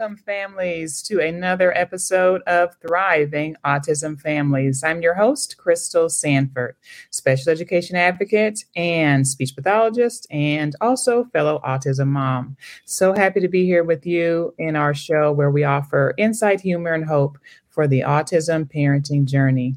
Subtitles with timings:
[0.00, 4.82] welcome families to another episode of Thriving Autism Families.
[4.82, 6.76] I'm your host, Crystal Sanford,
[7.10, 12.56] special education advocate and speech pathologist, and also fellow autism mom.
[12.86, 16.94] So happy to be here with you in our show where we offer insight, humor,
[16.94, 17.36] and hope
[17.68, 19.74] for the autism parenting journey.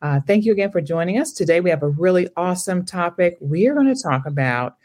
[0.00, 1.32] Uh, thank you again for joining us.
[1.32, 3.36] Today, we have a really awesome topic.
[3.40, 4.76] We are going to talk about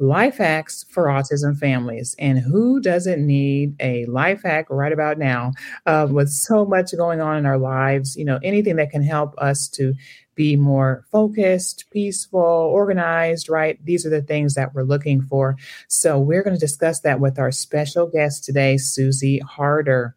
[0.00, 2.16] life hacks for autism families.
[2.18, 5.52] And who doesn't need a life hack right about now
[5.86, 8.16] uh, with so much going on in our lives?
[8.16, 9.94] You know, anything that can help us to
[10.34, 13.78] be more focused, peaceful, organized, right?
[13.84, 15.56] These are the things that we're looking for.
[15.88, 20.16] So we're going to discuss that with our special guest today, Susie Harder.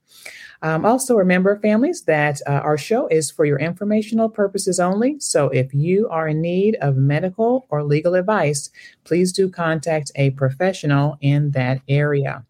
[0.64, 5.20] Um, also, remember, families, that uh, our show is for your informational purposes only.
[5.20, 8.70] So, if you are in need of medical or legal advice,
[9.04, 12.46] please do contact a professional in that area.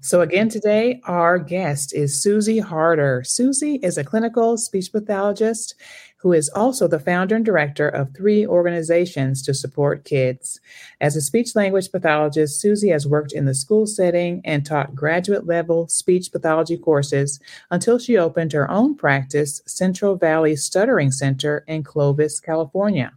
[0.00, 3.22] So, again, today our guest is Susie Harder.
[3.24, 5.74] Susie is a clinical speech pathologist
[6.20, 10.60] who is also the founder and director of three organizations to support kids.
[11.00, 15.46] As a speech language pathologist, Susie has worked in the school setting and taught graduate
[15.46, 21.82] level speech pathology courses until she opened her own practice, Central Valley Stuttering Center in
[21.82, 23.12] Clovis, California.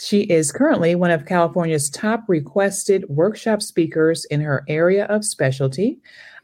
[0.00, 5.98] She is currently one of California's top requested workshop speakers in her area of specialty,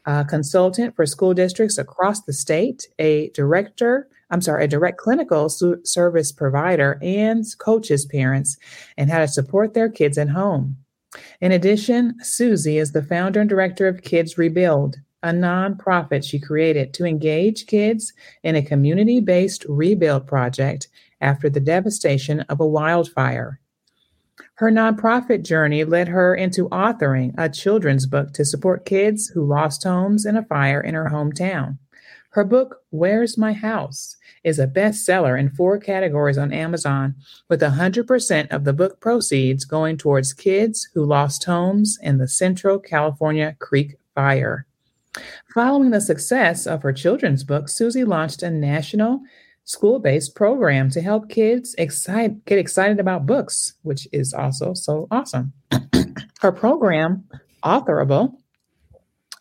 [0.05, 5.49] a consultant for school districts across the state, a director I'm sorry, a direct clinical
[5.49, 8.57] su- service provider and coaches parents
[8.97, 10.77] and how to support their kids at home.
[11.39, 16.93] In addition, Susie is the founder and director of Kids Rebuild, a nonprofit she created
[16.93, 18.13] to engage kids
[18.43, 20.89] in a community based rebuild project
[21.21, 23.59] after the devastation of a wildfire.
[24.55, 29.83] Her nonprofit journey led her into authoring a children's book to support kids who lost
[29.83, 31.77] homes in a fire in her hometown.
[32.31, 37.15] Her book, Where's My House, is a bestseller in four categories on Amazon,
[37.49, 42.79] with 100% of the book proceeds going towards kids who lost homes in the Central
[42.79, 44.65] California Creek Fire.
[45.53, 49.21] Following the success of her children's book, Susie launched a national
[49.67, 55.07] school based program to help kids excite, get excited about books, which is also so
[55.11, 55.51] awesome.
[56.39, 57.25] her program,
[57.63, 58.33] Authorable,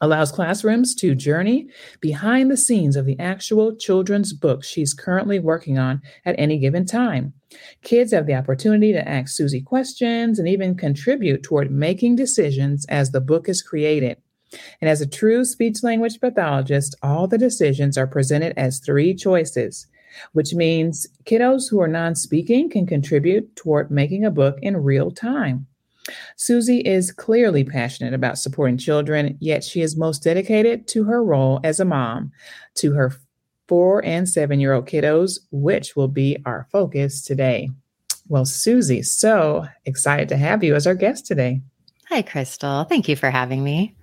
[0.00, 1.69] allows classrooms to journey
[2.00, 6.84] behind the scenes of the actual children's book she's currently working on at any given
[6.84, 7.32] time.
[7.82, 13.12] Kids have the opportunity to ask Susie questions and even contribute toward making decisions as
[13.12, 14.19] the book is created.
[14.81, 19.87] And as a true speech language pathologist, all the decisions are presented as three choices,
[20.32, 25.10] which means kiddos who are non speaking can contribute toward making a book in real
[25.10, 25.66] time.
[26.37, 31.60] Susie is clearly passionate about supporting children, yet she is most dedicated to her role
[31.65, 32.32] as a mom
[32.76, 33.12] to her
[33.66, 37.71] four and seven year old kiddos, which will be our focus today.
[38.28, 41.62] Well, Susie, so excited to have you as our guest today.
[42.09, 42.84] Hi, Crystal.
[42.84, 43.97] Thank you for having me.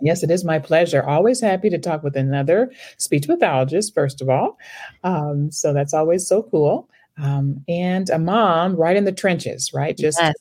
[0.00, 1.02] Yes, it is my pleasure.
[1.02, 4.58] Always happy to talk with another speech pathologist, first of all.
[5.04, 9.96] Um, so that's always so cool um, and a mom right in the trenches, right?
[9.96, 10.34] Just, yes.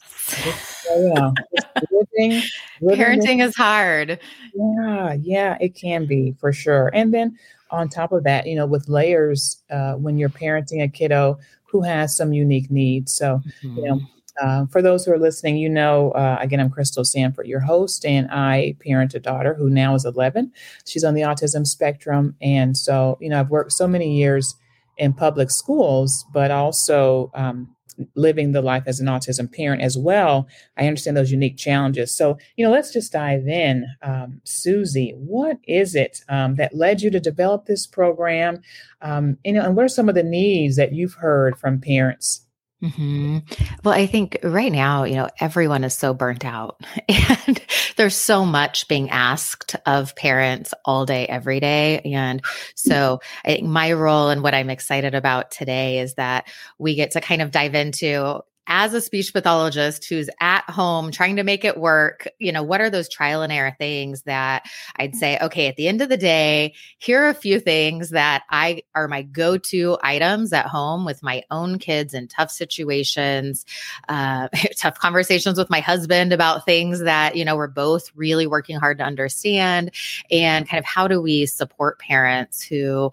[0.43, 2.41] just you know, just living,
[2.81, 4.19] living parenting is hard.
[4.53, 6.91] Yeah, yeah, it can be for sure.
[6.93, 7.37] And then
[7.71, 11.81] on top of that, you know, with layers, uh, when you're parenting a kiddo who
[11.81, 13.13] has some unique needs.
[13.13, 13.77] So, mm-hmm.
[13.77, 14.05] you know, mm-hmm.
[14.41, 18.05] Uh, for those who are listening, you know, uh, again, I'm Crystal Sanford, your host,
[18.05, 20.51] and I parent a daughter who now is 11.
[20.85, 22.35] She's on the autism spectrum.
[22.41, 24.55] And so, you know, I've worked so many years
[24.97, 27.75] in public schools, but also um,
[28.15, 30.47] living the life as an autism parent as well.
[30.77, 32.11] I understand those unique challenges.
[32.11, 33.85] So, you know, let's just dive in.
[34.01, 38.61] Um, Susie, what is it um, that led you to develop this program?
[39.01, 42.45] Um, you know, and what are some of the needs that you've heard from parents
[42.83, 43.37] Mm-hmm.
[43.83, 47.61] Well, I think right now, you know, everyone is so burnt out and
[47.95, 52.01] there's so much being asked of parents all day, every day.
[52.01, 52.43] And
[52.75, 57.11] so I think my role and what I'm excited about today is that we get
[57.11, 61.63] to kind of dive into as a speech pathologist who's at home trying to make
[61.63, 64.65] it work, you know, what are those trial and error things that
[64.97, 68.43] I'd say, okay, at the end of the day, here are a few things that
[68.49, 73.65] I are my go to items at home with my own kids in tough situations,
[74.09, 74.47] uh,
[74.77, 78.97] tough conversations with my husband about things that, you know, we're both really working hard
[78.97, 79.91] to understand.
[80.31, 83.11] And kind of how do we support parents who,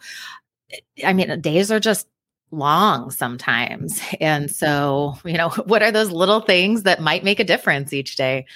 [1.04, 2.06] I mean, days are just
[2.52, 4.00] long sometimes.
[4.20, 8.16] And so, you know, what are those little things that might make a difference each
[8.16, 8.46] day?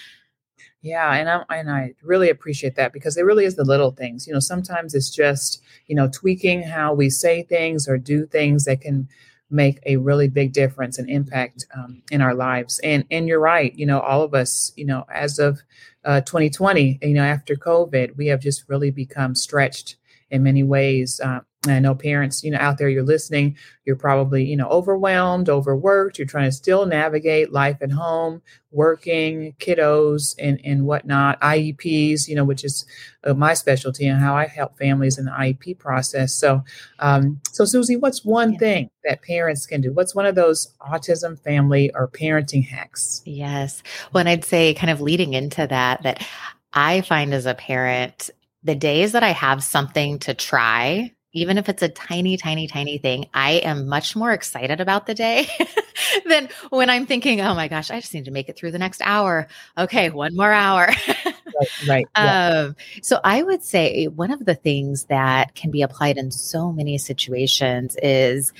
[0.82, 4.26] Yeah, and I and I really appreciate that because it really is the little things.
[4.26, 8.66] You know, sometimes it's just you know tweaking how we say things or do things
[8.66, 9.08] that can
[9.50, 12.78] make a really big difference and impact um, in our lives.
[12.84, 13.74] And and you're right.
[13.74, 14.72] You know, all of us.
[14.76, 15.60] You know, as of
[16.04, 19.96] uh, 2020, you know, after COVID, we have just really become stretched
[20.30, 21.20] in many ways.
[21.20, 21.40] Uh,
[21.70, 26.18] I know parents, you know, out there, you're listening, you're probably, you know, overwhelmed, overworked.
[26.18, 32.34] You're trying to still navigate life at home, working, kiddos, and, and whatnot, IEPs, you
[32.34, 32.84] know, which is
[33.24, 36.34] uh, my specialty and how I help families in the IEP process.
[36.34, 36.62] So,
[36.98, 38.58] um, so Susie, what's one yeah.
[38.58, 39.92] thing that parents can do?
[39.92, 43.22] What's one of those autism family or parenting hacks?
[43.24, 43.82] Yes.
[44.12, 46.26] Well, and I'd say, kind of leading into that, that
[46.72, 48.30] I find as a parent,
[48.62, 52.96] the days that I have something to try even if it's a tiny, tiny, tiny
[52.96, 55.46] thing, I am much more excited about the day
[56.26, 58.78] than when I'm thinking, oh my gosh, I just need to make it through the
[58.78, 59.46] next hour.
[59.76, 60.88] Okay, one more hour.
[61.06, 61.86] right.
[61.86, 62.48] right yeah.
[62.68, 66.72] um, so I would say one of the things that can be applied in so
[66.72, 68.54] many situations is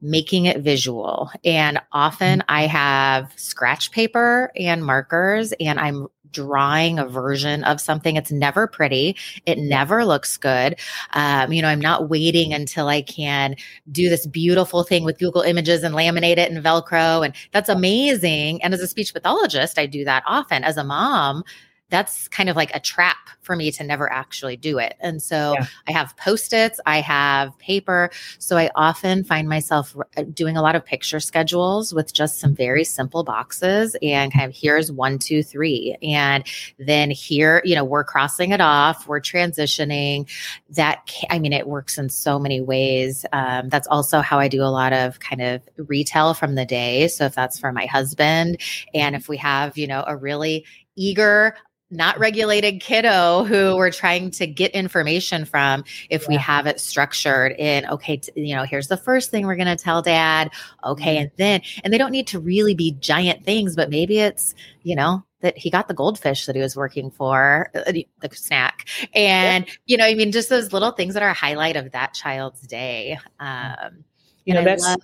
[0.00, 1.30] making it visual.
[1.44, 2.50] And often mm-hmm.
[2.50, 8.16] I have scratch paper and markers, and I'm drawing a version of something.
[8.16, 9.16] It's never pretty.
[9.46, 10.78] It never looks good.
[11.12, 13.56] Um, you know, I'm not waiting until I can
[13.90, 17.24] do this beautiful thing with Google Images and laminate it in Velcro.
[17.24, 18.62] And that's amazing.
[18.62, 20.64] And as a speech pathologist, I do that often.
[20.64, 21.44] As a mom,
[21.92, 24.96] that's kind of like a trap for me to never actually do it.
[24.98, 25.66] And so yeah.
[25.86, 28.10] I have post its, I have paper.
[28.38, 32.54] So I often find myself uh, doing a lot of picture schedules with just some
[32.54, 35.98] very simple boxes and kind of here's one, two, three.
[36.02, 36.44] And
[36.78, 40.30] then here, you know, we're crossing it off, we're transitioning.
[40.70, 43.26] That, I mean, it works in so many ways.
[43.34, 47.08] Um, that's also how I do a lot of kind of retail from the day.
[47.08, 48.62] So if that's for my husband,
[48.94, 50.64] and if we have, you know, a really
[50.96, 51.54] eager
[51.92, 56.28] not regulated kiddo who we're trying to get information from if yeah.
[56.28, 59.66] we have it structured in okay t- you know here's the first thing we're going
[59.66, 60.50] to tell dad
[60.84, 61.22] okay mm-hmm.
[61.22, 64.96] and then and they don't need to really be giant things but maybe it's you
[64.96, 69.66] know that he got the goldfish that he was working for uh, the snack and
[69.66, 69.72] yeah.
[69.86, 72.62] you know i mean just those little things that are a highlight of that child's
[72.62, 74.04] day um
[74.46, 75.00] you know that's love,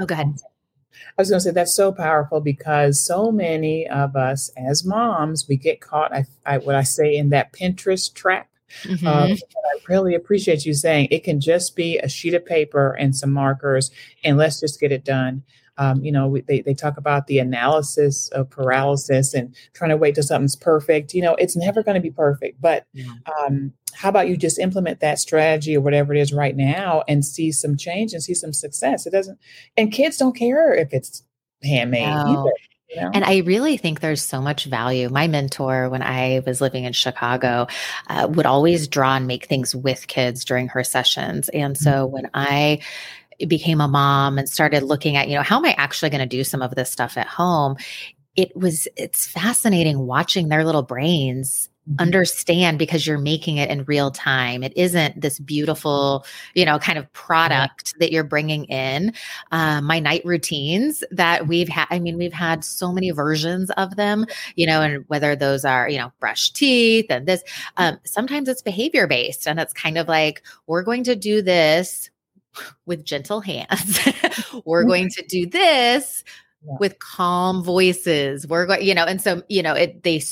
[0.00, 0.34] oh go ahead
[1.18, 5.46] I was going to say that's so powerful because so many of us as moms,
[5.48, 8.48] we get caught, I, I what I say, in that Pinterest trap.
[8.84, 9.06] Mm-hmm.
[9.06, 13.14] Um, I really appreciate you saying it can just be a sheet of paper and
[13.14, 13.90] some markers,
[14.24, 15.42] and let's just get it done.
[15.78, 20.14] Um, you know, they, they talk about the analysis of paralysis and trying to wait
[20.14, 21.14] till something's perfect.
[21.14, 22.86] You know, it's never going to be perfect, but
[23.38, 27.24] um, how about you just implement that strategy or whatever it is right now and
[27.24, 29.06] see some change and see some success?
[29.06, 29.38] It doesn't,
[29.76, 31.22] and kids don't care if it's
[31.62, 32.26] handmade no.
[32.26, 32.52] either.
[32.94, 33.10] Know?
[33.14, 35.08] And I really think there's so much value.
[35.08, 37.66] My mentor, when I was living in Chicago,
[38.08, 41.48] uh, would always draw and make things with kids during her sessions.
[41.50, 42.12] And so mm-hmm.
[42.12, 42.80] when I
[43.48, 46.26] became a mom and started looking at, you know, how am I actually going to
[46.26, 47.76] do some of this stuff at home?
[48.36, 52.00] It was, it's fascinating watching their little brains Mm-hmm.
[52.00, 54.62] understand because you're making it in real time.
[54.62, 59.12] It isn't this beautiful, you know, kind of product that you're bringing in.
[59.50, 63.96] Uh, my night routines that we've had, I mean, we've had so many versions of
[63.96, 67.42] them, you know, and whether those are, you know, brush teeth and this,
[67.78, 72.11] um, sometimes it's behavior based and it's kind of like, we're going to do this
[72.86, 74.00] with gentle hands.
[74.64, 76.24] we're going to do this
[76.64, 76.76] yeah.
[76.80, 78.46] with calm voices.
[78.46, 80.22] We're going, you know, and so, you know, it, they,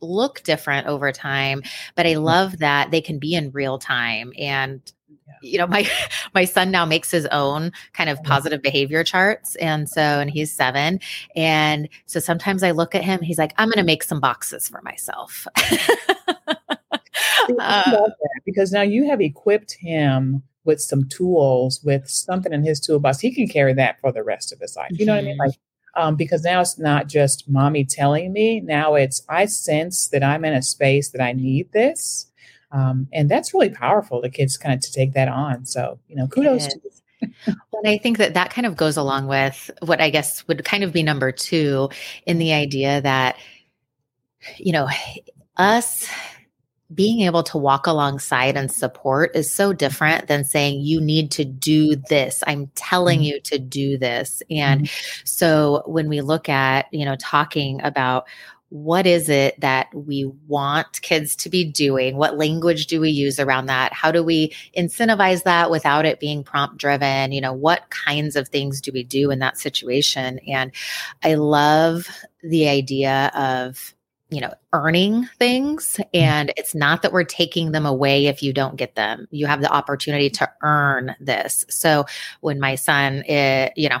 [0.00, 1.60] look different over time
[1.96, 4.92] but i love that they can be in real time and
[5.42, 5.88] you know my
[6.34, 10.52] my son now makes his own kind of positive behavior charts and so and he's
[10.52, 11.00] 7
[11.36, 14.68] and so sometimes i look at him he's like i'm going to make some boxes
[14.68, 15.46] for myself
[17.58, 18.08] uh,
[18.44, 23.34] because now you have equipped him with some tools with something in his toolbox he
[23.34, 25.16] can carry that for the rest of his life you know mm-hmm.
[25.16, 25.48] what i mean mm-hmm.
[25.48, 25.58] like
[25.98, 28.60] um, because now it's not just mommy telling me.
[28.60, 32.30] Now it's I sense that I'm in a space that I need this,
[32.70, 34.20] um, and that's really powerful.
[34.20, 35.66] The kids kind of to take that on.
[35.66, 36.80] So you know, kudos to.
[37.46, 40.64] well, and I think that that kind of goes along with what I guess would
[40.64, 41.88] kind of be number two
[42.26, 43.36] in the idea that,
[44.56, 44.88] you know,
[45.56, 46.08] us
[46.94, 51.44] being able to walk alongside and support is so different than saying you need to
[51.44, 52.42] do this.
[52.46, 53.24] I'm telling mm-hmm.
[53.24, 54.42] you to do this.
[54.50, 55.22] And mm-hmm.
[55.24, 58.26] so when we look at you know talking about
[58.70, 63.40] what is it that we want kids to be doing what language do we use
[63.40, 63.92] around that?
[63.92, 67.32] How do we incentivize that without it being prompt driven?
[67.32, 70.38] You know what kinds of things do we do in that situation?
[70.46, 70.72] And
[71.22, 72.08] i love
[72.42, 73.94] the idea of
[74.30, 75.96] you know, earning things.
[75.98, 76.08] Mm-hmm.
[76.14, 79.26] And it's not that we're taking them away if you don't get them.
[79.30, 81.64] You have the opportunity to earn this.
[81.68, 82.04] So
[82.40, 84.00] when my son, is, you know,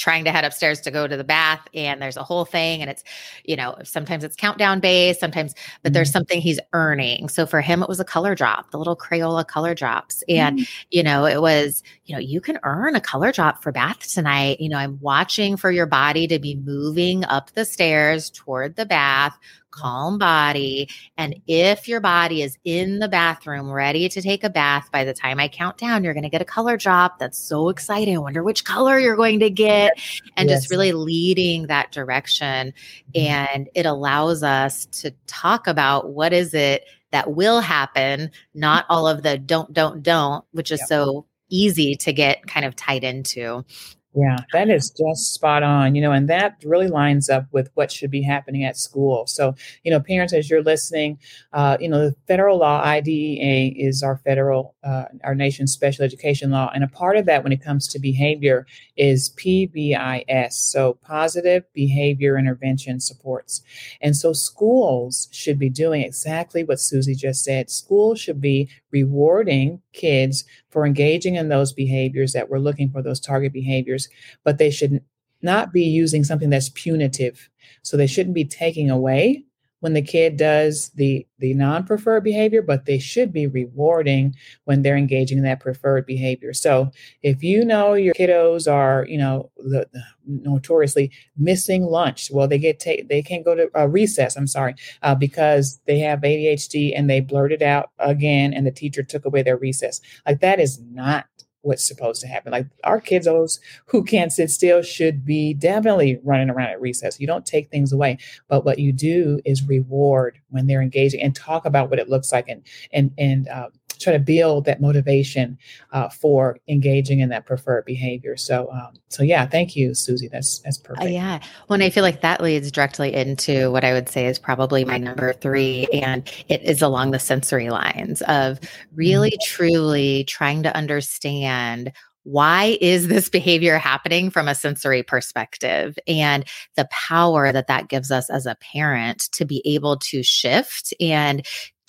[0.00, 2.90] trying to head upstairs to go to the bath and there's a whole thing and
[2.90, 3.04] it's
[3.44, 6.14] you know sometimes it's countdown based sometimes but there's mm-hmm.
[6.14, 9.74] something he's earning so for him it was a color drop the little crayola color
[9.74, 10.86] drops and mm-hmm.
[10.90, 14.58] you know it was you know you can earn a color drop for bath tonight
[14.58, 18.86] you know i'm watching for your body to be moving up the stairs toward the
[18.86, 19.38] bath
[19.70, 20.88] calm body.
[21.16, 25.14] And if your body is in the bathroom ready to take a bath, by the
[25.14, 27.18] time I count down, you're going to get a color drop.
[27.18, 28.16] That's so exciting.
[28.16, 29.92] I wonder which color you're going to get.
[30.36, 30.60] And yes.
[30.60, 32.72] just really leading that direction.
[33.14, 33.26] Mm-hmm.
[33.26, 39.08] And it allows us to talk about what is it that will happen, not all
[39.08, 43.64] of the don't, don't, don't, which is so easy to get kind of tied into.
[44.12, 47.92] Yeah, that is just spot on, you know, and that really lines up with what
[47.92, 49.24] should be happening at school.
[49.28, 51.20] So, you know, parents, as you're listening,
[51.52, 56.50] uh, you know, the federal law IDEA is our federal, uh, our nation's special education
[56.50, 56.72] law.
[56.74, 62.36] And a part of that when it comes to behavior is PBIS, so positive behavior
[62.36, 63.62] intervention supports.
[64.00, 67.70] And so schools should be doing exactly what Susie just said.
[67.70, 73.20] Schools should be rewarding kids for engaging in those behaviors that we're looking for, those
[73.20, 74.08] target behaviors,
[74.44, 75.02] but they should
[75.42, 77.48] not be using something that's punitive.
[77.82, 79.44] So they shouldn't be taking away
[79.80, 84.34] when the kid does the the non-preferred behavior but they should be rewarding
[84.64, 86.52] when they're engaging in that preferred behavior.
[86.52, 86.90] So
[87.22, 92.58] if you know your kiddos are you know the, the notoriously missing lunch well they
[92.58, 96.92] get ta- they can't go to uh, recess i'm sorry uh, because they have adhd
[96.94, 100.00] and they blurted out again and the teacher took away their recess.
[100.26, 101.26] Like that is not
[101.62, 102.52] what's supposed to happen.
[102.52, 107.20] Like our kids, those who can't sit still, should be definitely running around at recess.
[107.20, 111.34] You don't take things away, but what you do is reward when they're engaging and
[111.34, 112.62] talk about what it looks like and
[112.92, 113.68] and and uh,
[114.00, 115.58] try to build that motivation
[115.92, 118.36] uh, for engaging in that preferred behavior.
[118.36, 120.28] So, um, so yeah, thank you, Susie.
[120.28, 121.06] That's that's uh, perfect.
[121.06, 124.38] Uh, yeah, when I feel like that leads directly into what I would say is
[124.38, 128.58] probably my number three, and it is along the sensory lines of
[128.94, 129.56] really, mm-hmm.
[129.56, 131.92] truly trying to understand
[132.24, 136.44] why is this behavior happening from a sensory perspective and
[136.76, 141.46] the power that that gives us as a parent to be able to shift and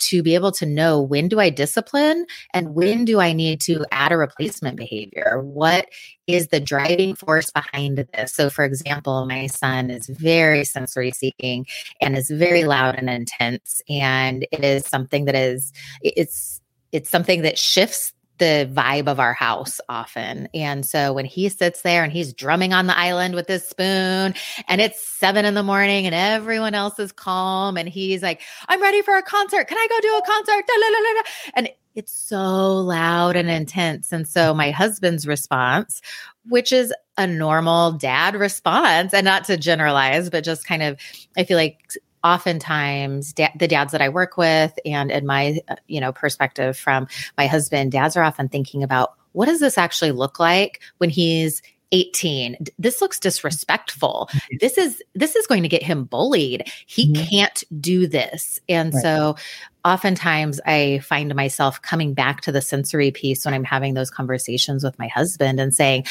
[0.08, 3.84] to be able to know when do I discipline and when do I need to
[3.90, 5.40] add a replacement behavior?
[5.42, 5.88] What
[6.26, 8.32] is the driving force behind this?
[8.32, 11.66] So, for example, my son is very sensory seeking
[12.00, 13.82] and is very loud and intense.
[13.88, 16.60] And it is something that is, it's,
[16.92, 20.48] it's something that shifts the vibe of our house often.
[20.54, 24.34] And so when he sits there and he's drumming on the island with his spoon
[24.68, 28.82] and it's seven in the morning and everyone else is calm and he's like, I'm
[28.82, 29.68] ready for a concert.
[29.68, 30.64] Can I go do a concert?
[30.66, 31.22] Da, da, da,
[31.54, 34.12] and it's so loud and intense.
[34.12, 36.00] And so my husband's response,
[36.46, 40.98] which is a normal dad response, and not to generalize, but just kind of,
[41.36, 41.78] I feel like
[42.24, 46.76] oftentimes da- the dads that I work with and in my uh, you know perspective
[46.76, 51.10] from my husband dads are often thinking about what does this actually look like when
[51.10, 51.62] he's
[51.92, 54.56] 18 this looks disrespectful mm-hmm.
[54.60, 57.22] this is this is going to get him bullied he mm-hmm.
[57.24, 59.02] can't do this and right.
[59.02, 59.36] so
[59.84, 64.82] oftentimes i find myself coming back to the sensory piece when i'm having those conversations
[64.82, 66.04] with my husband and saying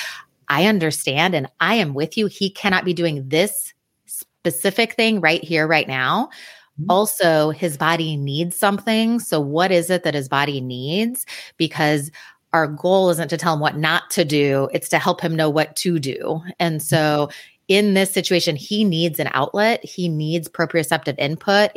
[0.47, 3.73] i understand and i am with you he cannot be doing this
[4.41, 6.29] specific thing right here, right now.
[6.79, 6.89] Mm-hmm.
[6.89, 9.19] Also, his body needs something.
[9.19, 11.25] So, what is it that his body needs?
[11.57, 12.09] Because
[12.53, 15.49] our goal isn't to tell him what not to do, it's to help him know
[15.49, 16.41] what to do.
[16.59, 17.29] And so,
[17.67, 21.71] in this situation, he needs an outlet, he needs proprioceptive input.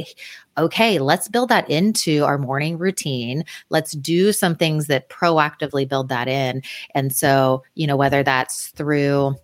[0.56, 3.44] Okay, let's build that into our morning routine.
[3.70, 6.62] Let's do some things that proactively build that in.
[6.94, 9.36] And so, you know, whether that's through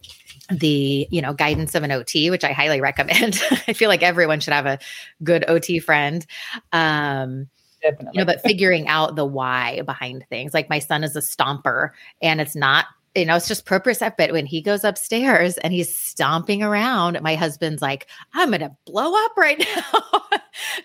[0.50, 4.40] the you know guidance of an ot which i highly recommend i feel like everyone
[4.40, 4.78] should have a
[5.23, 6.26] good ot friend
[6.73, 7.49] um
[7.83, 8.11] Definitely.
[8.12, 11.90] you know but figuring out the why behind things like my son is a stomper
[12.21, 14.16] and it's not you know, it's just proprioceptive.
[14.16, 18.76] But when he goes upstairs and he's stomping around, my husband's like, I'm going to
[18.87, 19.59] blow up right
[19.92, 20.23] now.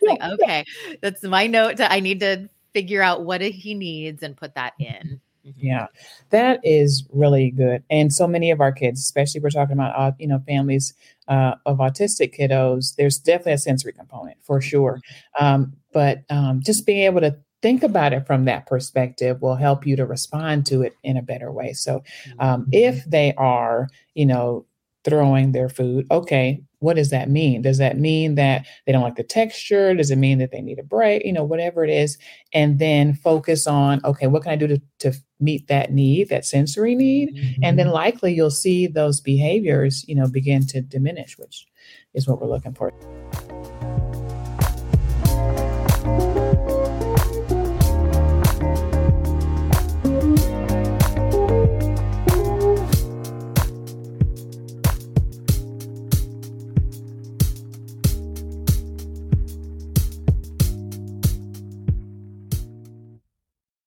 [0.02, 0.66] like, okay,
[1.02, 1.78] that's my note.
[1.78, 5.22] To, I need to figure out what he needs and put that in.
[5.46, 5.68] Mm-hmm.
[5.68, 5.88] Yeah,
[6.32, 7.84] that is really good.
[7.90, 10.94] And so many of our kids, especially we're talking about, uh, you know, families
[11.28, 15.02] uh, of autistic kiddos, there's definitely a sensory component for sure.
[15.40, 15.46] Mm-hmm.
[15.46, 19.88] Um, but um, just being able to think about it from that perspective will help
[19.88, 21.74] you to respond to it in a better way.
[21.74, 22.04] So
[22.40, 22.70] um, mm-hmm.
[22.74, 24.66] if they are, you know,
[25.04, 27.63] throwing their food, okay, what does that mean?
[27.63, 29.96] Does that mean that they don't like the texture?
[29.96, 31.25] Does it mean that they need a break?
[31.25, 32.20] You know, whatever it is.
[32.54, 36.46] And then focus on, okay, what can I do to, to meet that need, that
[36.46, 37.36] sensory need?
[37.36, 37.63] Mm-hmm.
[37.63, 37.96] And then mm-hmm.
[37.96, 41.65] likely you'll see those behaviors, you know, begin to diminish, which
[42.13, 42.94] is what we're looking for.